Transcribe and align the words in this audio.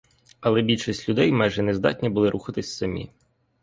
Але 0.39 0.61
більшість 0.61 1.09
людей 1.09 1.31
майже 1.31 1.61
нездатні 1.61 2.09
були 2.09 2.29
рухатись 2.29 2.75
самі. 2.77 3.09